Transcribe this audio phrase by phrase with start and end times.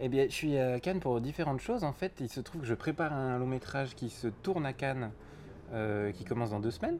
[0.00, 1.82] Eh bien, je suis à Cannes pour différentes choses.
[1.82, 4.72] En fait, il se trouve que je prépare un long métrage qui se tourne à
[4.72, 5.10] Cannes,
[5.72, 6.98] euh, qui commence dans deux semaines.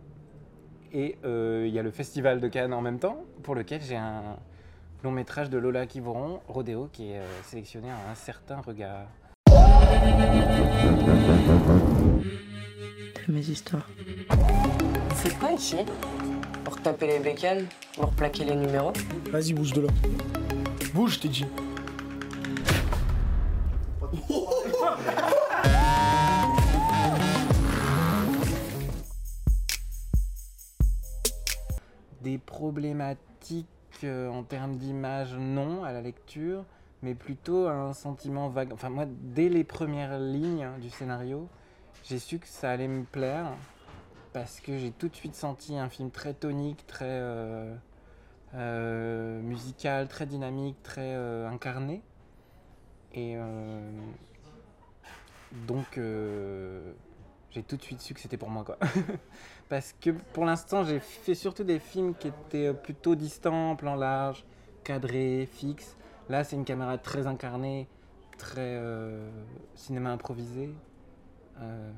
[0.92, 3.94] Et euh, il y a le festival de Cannes en même temps, pour lequel j'ai
[3.94, 4.36] un
[5.04, 9.06] long métrage de Lola Kivoron, Rodéo, qui est euh, sélectionné à un certain regard.
[13.28, 13.88] Mes histoires.
[15.14, 15.76] C'est quoi ici
[16.64, 18.92] Pour taper les bécanes Pour plaquer les numéros
[19.30, 19.88] Vas-y, bouge de là.
[20.94, 21.46] Bouge, t'ai dit.
[32.28, 33.66] Des problématiques
[34.04, 36.66] euh, en termes d'image, non, à la lecture,
[37.00, 38.70] mais plutôt un sentiment vague.
[38.70, 41.48] Enfin, moi, dès les premières lignes du scénario,
[42.04, 43.46] j'ai su que ça allait me plaire
[44.34, 47.74] parce que j'ai tout de suite senti un film très tonique, très euh,
[48.52, 51.14] euh, musical, très dynamique, très
[51.46, 52.02] incarné.
[53.14, 53.38] Et
[55.66, 55.98] donc,
[57.52, 58.76] j'ai tout de suite su que c'était pour moi, quoi.
[59.68, 64.44] parce que pour l'instant, j'ai fait surtout des films qui étaient plutôt distants, plan large,
[64.84, 65.96] cadrés, fixes.
[66.28, 67.88] Là, c'est une caméra très incarnée,
[68.38, 69.28] très euh,
[69.74, 70.70] cinéma improvisé.
[71.60, 71.90] Euh,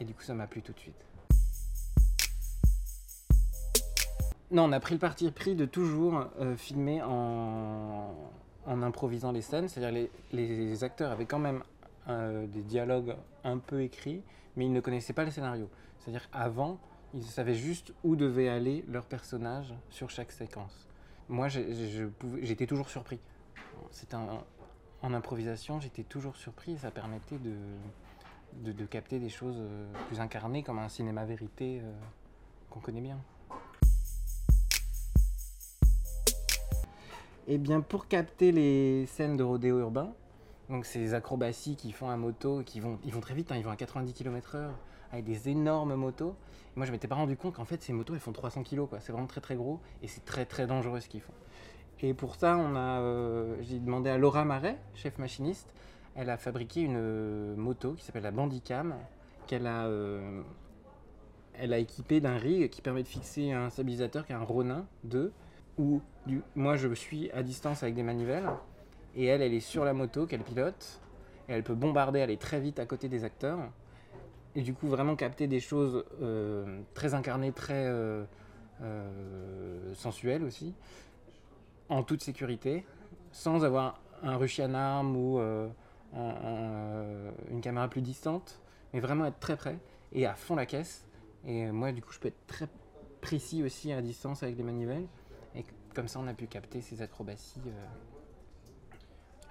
[0.00, 1.04] et du coup, ça m'a plu tout de suite.
[4.50, 8.14] Non, on a pris le parti pris de toujours euh, filmer en,
[8.66, 9.68] en improvisant les scènes.
[9.68, 11.62] C'est-à-dire les, les acteurs avaient quand même
[12.08, 14.22] euh, des dialogues un peu écrits,
[14.56, 15.68] mais ils ne connaissaient pas le scénario.
[15.98, 16.78] C'est-à-dire avant,
[17.14, 20.88] ils savaient juste où devait aller leur personnage sur chaque séquence.
[21.28, 23.20] Moi, j'étais toujours surpris.
[25.02, 30.62] En improvisation, j'étais toujours surpris et ça permettait de, capter des choses euh, plus incarnées
[30.62, 31.92] comme un cinéma vérité euh,
[32.70, 33.18] qu'on connaît bien.
[37.48, 40.12] Et bien pour capter les scènes de rodéo urbain,
[40.72, 43.62] donc ces acrobaties qui font à moto, qui vont, ils vont très vite, hein, ils
[43.62, 44.70] vont à 90 km/h
[45.12, 46.34] avec des énormes motos.
[46.74, 48.86] Et moi je m'étais pas rendu compte qu'en fait ces motos elles font 300 kg
[48.86, 51.34] quoi, c'est vraiment très très gros et c'est très très dangereux ce qu'ils font.
[52.00, 55.74] Et pour ça on a, euh, j'ai demandé à Laura Marais, chef machiniste,
[56.14, 58.94] elle a fabriqué une euh, moto qui s'appelle la Bandicam,
[59.46, 60.40] qu'elle a, euh,
[61.52, 64.86] elle a équipée d'un rig qui permet de fixer un stabilisateur qui est un Ronin
[65.04, 65.32] 2,
[65.76, 68.48] où du, moi je suis à distance avec des manivelles,
[69.16, 71.00] et elle, elle est sur la moto qu'elle pilote,
[71.48, 73.58] et elle peut bombarder, aller très vite à côté des acteurs,
[74.54, 78.24] et du coup vraiment capter des choses euh, très incarnées, très euh,
[78.82, 80.74] euh, sensuelles aussi,
[81.88, 82.84] en toute sécurité,
[83.32, 85.70] sans avoir un Russian arm ou un-
[86.14, 88.60] un- une caméra plus distante,
[88.92, 89.78] mais vraiment être très près
[90.12, 91.04] et à fond la caisse.
[91.46, 92.68] Et moi, du coup, je peux être très
[93.20, 95.06] précis aussi à distance avec les manivelles.
[95.56, 97.60] Et comme ça, on a pu capter ces acrobaties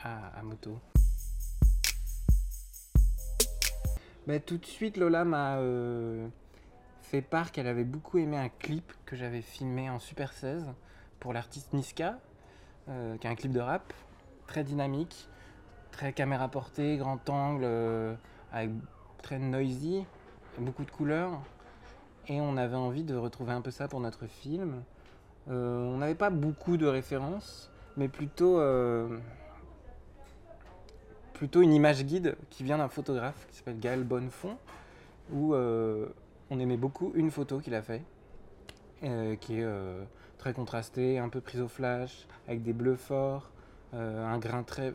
[0.03, 0.79] à, moto.
[4.27, 6.27] Bah, tout de suite, Lola m'a euh,
[7.01, 10.65] fait part qu'elle avait beaucoup aimé un clip que j'avais filmé en Super 16
[11.19, 12.19] pour l'artiste Niska,
[12.89, 13.93] euh, qui est un clip de rap
[14.47, 15.27] très dynamique,
[15.91, 18.15] très caméra portée, grand angle, euh,
[19.21, 20.05] très noisy,
[20.59, 21.41] beaucoup de couleurs.
[22.27, 24.83] Et on avait envie de retrouver un peu ça pour notre film.
[25.47, 28.59] On n'avait pas beaucoup de références, mais plutôt,
[31.41, 34.57] plutôt une image guide qui vient d'un photographe qui s'appelle Gaël Bonnefond,
[35.31, 36.05] où euh,
[36.51, 38.03] on aimait beaucoup une photo qu'il a fait,
[39.01, 40.03] euh, qui est euh,
[40.37, 43.49] très contrastée, un peu prise au flash, avec des bleus forts,
[43.95, 44.93] euh, un grain très,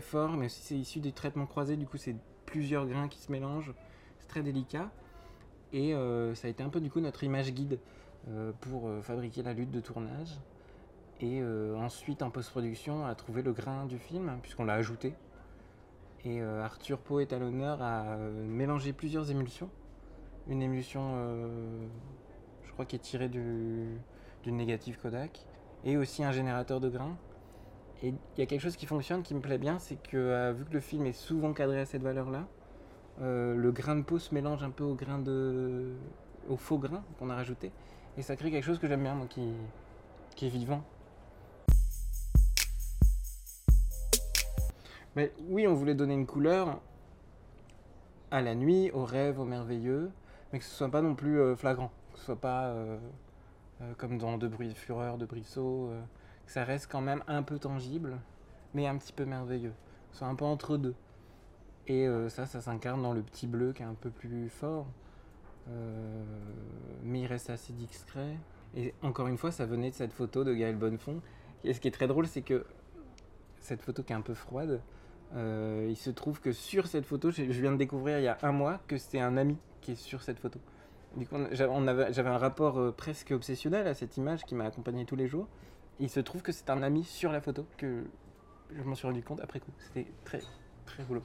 [0.00, 3.30] fort, mais aussi c'est issu des traitements croisés, du coup c'est plusieurs grains qui se
[3.30, 3.72] mélangent,
[4.18, 4.90] c'est très délicat.
[5.72, 5.94] Et
[6.34, 7.78] ça a été un peu du coup notre image guide
[8.60, 10.36] pour fabriquer la lutte de tournage.
[11.22, 15.14] Et euh, ensuite en post-production à trouver le grain du film, puisqu'on l'a ajouté.
[16.24, 19.70] Et euh, Arthur Poe est à l'honneur à euh, mélanger plusieurs émulsions.
[20.48, 21.14] Une émulsion,
[22.64, 23.86] je crois, qui est tirée du,
[24.42, 25.46] d'une négative Kodak,
[25.84, 27.16] et aussi un générateur de grains.
[28.02, 30.64] Et il y a quelque chose qui fonctionne, qui me plaît bien, c'est que vu
[30.64, 32.48] que le film est souvent cadré à cette valeur-là,
[33.20, 35.92] le grain de peau se mélange un peu au grain de,
[36.48, 37.70] au faux grain qu'on a rajouté,
[38.18, 39.54] et ça crée quelque chose que j'aime bien, moi, qui
[40.44, 40.82] est vivant.
[45.16, 46.80] Mais oui, on voulait donner une couleur
[48.30, 50.10] à la nuit, au rêve, au merveilleux,
[50.52, 52.98] mais que ce soit pas non plus euh, flagrant, que ce soit pas euh,
[53.82, 55.90] euh, comme dans De bruit de fureur, de Brissot,
[56.46, 58.18] que ça reste quand même un peu tangible,
[58.72, 59.70] mais un petit peu merveilleux,
[60.10, 60.94] que ce soit un peu entre deux.
[61.88, 64.86] Et ça, ça s'incarne dans le petit bleu qui est un peu plus fort,
[67.02, 68.36] mais il reste assez discret.
[68.76, 71.20] Et encore une fois, ça venait de cette photo de Gaël Bonnefond.
[71.64, 72.64] Et ce qui est très drôle, c'est que
[73.60, 74.80] cette photo qui est un peu froide.
[75.34, 78.38] Euh, il se trouve que sur cette photo, je viens de découvrir il y a
[78.42, 80.60] un mois que c'est un ami qui est sur cette photo.
[81.16, 85.16] Du coup, j'avais un rapport euh, presque obsessionnel à cette image qui m'a accompagné tous
[85.16, 85.46] les jours.
[86.00, 88.04] Il se trouve que c'est un ami sur la photo que
[88.74, 89.72] je m'en suis rendu compte après coup.
[89.78, 90.40] C'était très,
[90.86, 91.22] très rigolo.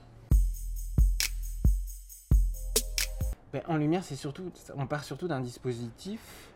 [3.53, 6.51] Ben, en lumière, c'est surtout, on part surtout d'un dispositif,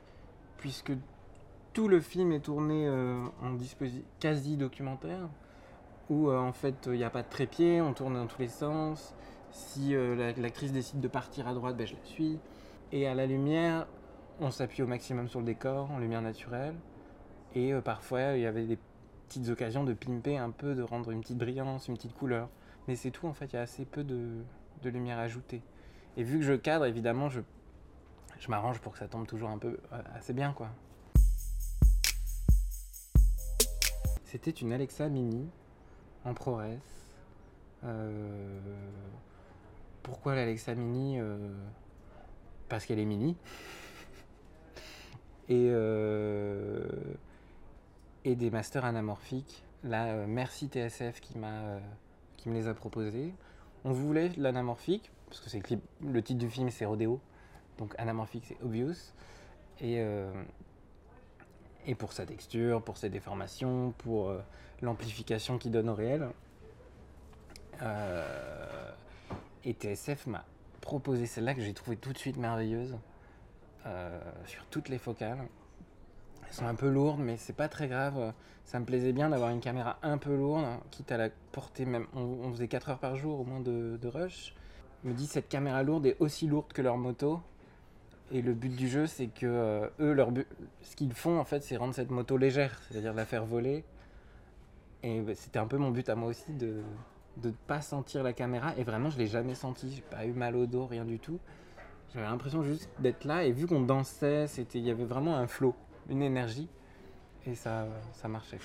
[0.58, 0.92] puisque
[1.72, 3.58] tout le film est tourné euh, en
[4.20, 5.30] quasi documentaire,
[6.10, 8.48] où euh, en fait il n'y a pas de trépied, on tourne dans tous les
[8.48, 9.14] sens.
[9.52, 12.40] Si euh, la- l'actrice décide de partir à droite, ben, je la suis.
[12.94, 13.88] Et à la lumière,
[14.40, 16.76] on s'appuie au maximum sur le décor, en lumière naturelle.
[17.54, 18.78] Et euh, parfois, il y avait des
[19.28, 22.50] petites occasions de pimper un peu, de rendre une petite brillance, une petite couleur.
[22.88, 24.42] Mais c'est tout, en fait, il y a assez peu de,
[24.82, 25.62] de lumière ajoutée.
[26.18, 27.42] Et vu que je cadre, évidemment, je,
[28.40, 29.78] je m'arrange pour que ça tombe toujours un peu
[30.16, 30.70] assez bien, quoi.
[34.24, 35.50] C'était une Alexa Mini
[36.26, 36.64] en ProRes.
[37.84, 38.60] Euh,
[40.04, 41.50] pourquoi l'Alexa Mini Euh,
[42.70, 43.36] Parce qu'elle est mini.
[45.50, 46.88] Et, euh,
[48.24, 49.64] et des masters anamorphiques.
[49.84, 51.80] Là, merci TSF qui, m'a,
[52.38, 53.34] qui me les a proposés.
[53.84, 55.62] On voulait l'anamorphique, parce que c'est
[56.02, 57.20] le, titre du film c'est Rodeo,
[57.80, 58.94] donc anamorphique c'est obvious.
[59.82, 60.02] Et,
[61.86, 64.42] et pour sa texture, pour ses déformations, pour euh,
[64.82, 66.28] l'amplification qu'il donne au réel.
[67.82, 68.92] Euh,
[69.64, 70.46] et TSF m'a
[70.82, 72.98] proposé celle-là que j'ai trouvée tout de suite merveilleuse
[73.86, 75.40] euh, sur toutes les focales.
[76.48, 78.34] Elles sont un peu lourdes, mais c'est pas très grave.
[78.66, 82.08] Ça me plaisait bien d'avoir une caméra un peu lourde, quitte à la porter même.
[82.14, 84.54] On, faisait 4 heures par jour au moins de, rush.
[85.04, 87.42] Je me dis cette caméra lourde est aussi lourde que leur moto.
[88.32, 90.48] Et le but du jeu, c'est que euh, eux, leur but,
[90.82, 93.84] ce qu'ils font en fait, c'est rendre cette moto légère, c'est-à-dire la faire voler.
[95.04, 96.82] Et bah, c'était un peu mon but à moi aussi de
[97.38, 98.74] de ne pas sentir la caméra.
[98.78, 99.92] Et vraiment, je l'ai jamais senti.
[99.94, 101.40] J'ai pas eu mal au dos, rien du tout.
[102.14, 103.46] J'avais l'impression juste d'être là.
[103.46, 105.76] Et vu qu'on dansait, c'était, il y avait vraiment un flow,
[106.10, 106.68] une énergie.
[107.46, 108.60] Et ça, ça marchait.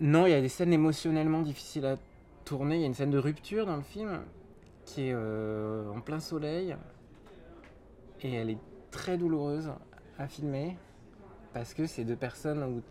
[0.00, 1.96] Non, il y a des scènes émotionnellement difficiles à
[2.44, 2.76] tourner.
[2.76, 4.20] Il y a une scène de rupture dans le film
[4.90, 6.76] qui est euh, en plein soleil.
[8.22, 8.58] Et elle est
[8.90, 9.70] très douloureuse
[10.18, 10.76] à filmer
[11.54, 12.82] parce que c'est deux personnes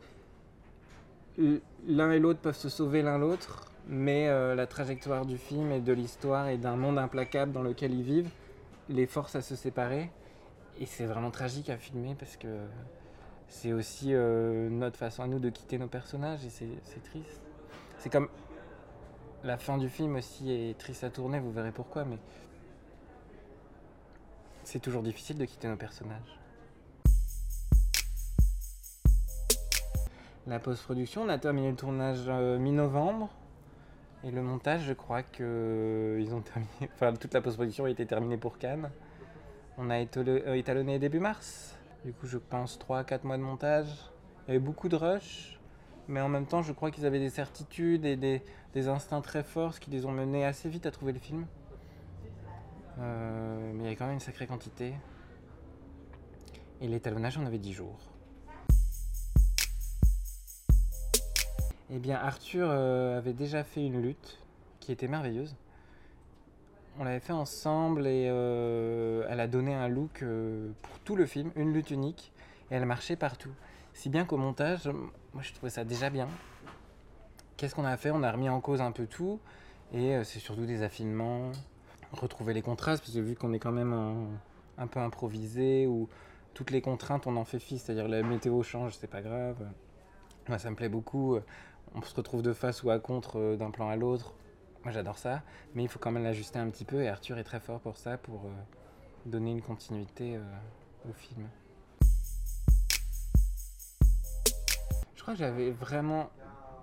[1.37, 5.71] où l'un et l'autre peuvent se sauver l'un l'autre, mais euh, la trajectoire du film
[5.71, 8.31] et de l'histoire et d'un monde implacable dans lequel ils vivent
[8.89, 10.11] les force à se séparer.
[10.79, 12.47] Et c'est vraiment tragique à filmer parce que
[13.47, 17.41] c'est aussi euh, notre façon à nous de quitter nos personnages et c'est triste.
[17.97, 18.29] C'est comme
[19.43, 22.17] la fin du film aussi est triste à tourner, vous verrez pourquoi, mais
[24.63, 26.39] c'est toujours difficile de quitter nos personnages.
[30.47, 33.29] La post-production, on a terminé le tournage euh, mi-novembre.
[34.23, 36.69] Et le montage, je crois que euh, ils ont terminé.
[36.95, 38.89] Enfin, toute la post-production a été terminée pour Cannes.
[39.77, 41.75] On a euh, étalonné début mars.
[42.03, 43.89] Du coup, je pense 3 à 4 mois de montage.
[44.47, 45.58] Il y avait beaucoup de rush.
[46.09, 49.75] Mais en même temps, je crois qu'ils avaient des certitudes et des, instincts très forts,
[49.75, 51.45] ce qui les ont menés assez vite à trouver le film.
[52.97, 54.95] Euh, mais il y avait quand même une sacrée quantité.
[56.81, 57.99] Et l'étalonnage, on avait 10 jours.
[61.91, 64.39] Eh bien, Arthur euh, avait déjà fait une lutte
[64.79, 65.55] qui était merveilleuse.
[66.97, 70.23] On l'avait fait ensemble et euh, elle a donné un look
[70.81, 72.31] pour tout le film, une lutte unique,
[72.71, 73.53] et elle marchait partout.
[73.93, 74.89] Si bien qu'au montage,
[75.33, 76.27] moi je trouvais ça déjà bien.
[77.57, 78.11] Qu'est-ce qu'on a fait?
[78.11, 79.39] On a remis en cause un peu tout,
[79.93, 81.51] et euh, c'est surtout des affinements,
[82.11, 84.29] retrouver les contrastes, parce que vu qu'on est quand même
[84.77, 86.07] un peu improvisé, ou
[86.53, 89.57] toutes les contraintes on en fait fi, c'est-à-dire la météo change, c'est pas grave.
[90.47, 91.37] Moi ça me plaît beaucoup
[91.95, 94.33] on se retrouve de face ou à contre euh, d'un plan à l'autre.
[94.83, 95.41] Moi j'adore ça,
[95.75, 97.97] mais il faut quand même l'ajuster un petit peu et Arthur est très fort pour
[97.97, 98.49] ça, pour euh,
[99.25, 100.39] donner une continuité
[101.09, 101.47] au film.
[105.29, 106.31] Crois j'avais vraiment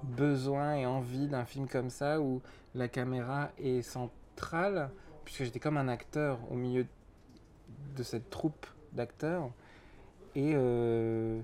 [0.04, 2.42] besoin et envie d'un film comme ça où
[2.74, 4.90] la caméra est centrale,
[5.24, 6.86] puisque j'étais comme un acteur au milieu
[7.96, 9.50] de cette troupe d'acteurs.
[10.36, 11.40] Et euh,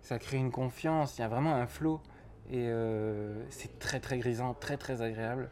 [0.00, 2.00] ça crée une confiance, il y a vraiment un flow.
[2.50, 5.50] Et euh, c'est très très grisant, très très agréable,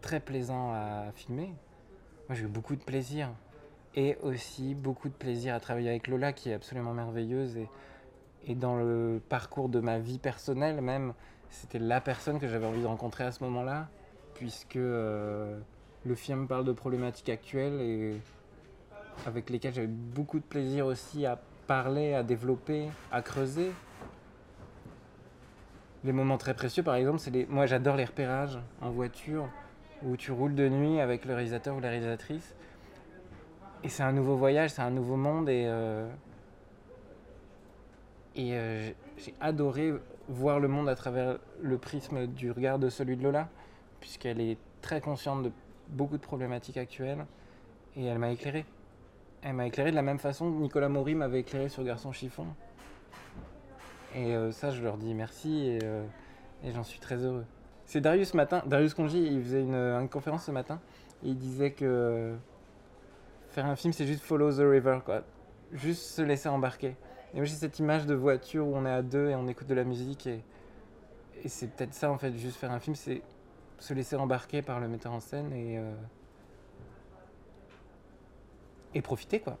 [0.00, 1.52] très plaisant à filmer.
[2.28, 3.30] Moi j'ai eu beaucoup de plaisir.
[3.96, 7.56] Et aussi beaucoup de plaisir à travailler avec Lola qui est absolument merveilleuse.
[7.56, 7.68] Et,
[8.46, 11.12] et dans le parcours de ma vie personnelle même,
[11.50, 13.88] c'était la personne que j'avais envie de rencontrer à ce moment-là.
[14.34, 15.58] Puisque euh,
[16.04, 18.20] le film parle de problématiques actuelles et
[19.26, 23.72] avec lesquelles j'avais beaucoup de plaisir aussi à parler, à développer, à creuser.
[26.04, 27.46] les moments très précieux, par exemple, c'est.
[27.48, 29.48] Moi, j'adore les repérages en voiture
[30.04, 32.54] où tu roules de nuit avec le réalisateur ou la réalisatrice.
[33.82, 35.64] Et c'est un nouveau voyage, c'est un nouveau monde et.
[35.66, 36.08] euh,
[38.38, 39.92] Et euh, j'ai- adoré
[40.28, 43.50] voir le monde à travers le prisme du regard de celui de Lola,
[44.00, 45.52] puisqu'elle est très consciente de
[45.88, 47.26] beaucoup de problématiques actuelles
[47.96, 48.64] et elle m'a éclairé.
[49.42, 52.46] Elle m'a éclairé de la même façon que Nicolas Maury m'avait éclairé sur Garçon Chiffon.
[54.14, 56.02] Et euh, ça, je leur dis merci et, euh,
[56.64, 57.44] et j'en suis très heureux.
[57.84, 60.80] C'est Darius ce matin, Darius Congy, il faisait une, conférence ce matin
[61.22, 62.34] il disait que
[63.50, 65.22] faire un film, c'est juste follow the river, quoi.
[65.72, 66.96] Juste se laisser embarquer.
[67.32, 69.66] Et moi, j'ai cette image de voiture où on est à deux et on écoute
[69.66, 70.42] de la musique et,
[71.46, 73.22] c'est peut-être ça, en fait, juste faire un film, c'est
[73.78, 75.94] se laisser embarquer par le metteur en scène et, euh,
[78.92, 79.56] et profiter, quoi.